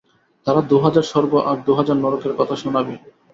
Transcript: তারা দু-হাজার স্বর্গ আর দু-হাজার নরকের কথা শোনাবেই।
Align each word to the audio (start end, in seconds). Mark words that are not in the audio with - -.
তারা 0.47 0.61
দু-হাজার 0.69 1.05
স্বর্গ 1.11 1.33
আর 1.49 1.57
দু-হাজার 1.67 1.97
নরকের 1.97 2.33
কথা 2.37 2.55
শোনাবেই। 2.55 2.99